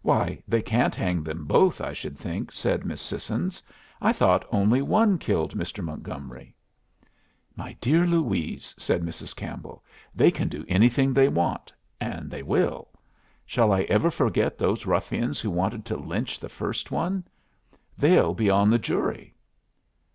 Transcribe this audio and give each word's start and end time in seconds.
"Why, 0.00 0.42
they 0.48 0.62
can't 0.62 0.94
hang 0.94 1.22
them 1.22 1.44
both, 1.44 1.82
I 1.82 1.92
should 1.92 2.16
think," 2.16 2.50
said 2.50 2.86
Miss 2.86 3.02
Sissons. 3.02 3.62
"I 4.00 4.10
thought 4.10 4.46
only 4.50 4.80
one 4.80 5.18
killed 5.18 5.54
Mr. 5.54 5.84
Montgomery." 5.84 6.54
"My 7.56 7.74
dear 7.78 8.06
Louise," 8.06 8.74
said 8.78 9.02
Mrs. 9.02 9.36
Campbell, 9.36 9.84
"they 10.14 10.30
can 10.30 10.48
do 10.48 10.64
anything 10.66 11.12
they 11.12 11.28
want, 11.28 11.74
and 12.00 12.30
they 12.30 12.42
will. 12.42 12.88
Shall 13.44 13.70
I 13.70 13.82
ever 13.82 14.10
forget 14.10 14.56
those 14.56 14.86
ruffians 14.86 15.40
who 15.40 15.50
wanted 15.50 15.84
to 15.84 15.98
lynch 15.98 16.40
the 16.40 16.48
first 16.48 16.90
one? 16.90 17.26
They'll 17.98 18.32
be 18.32 18.48
on 18.48 18.70
the 18.70 18.78
jury!" 18.78 19.34